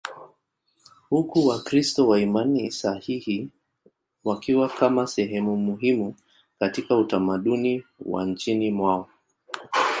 [1.09, 3.49] huku Wakristo wa imani sahihi
[4.23, 6.15] wakiwa kama sehemu muhimu
[6.59, 9.09] katika utamaduni wa nchini mwao.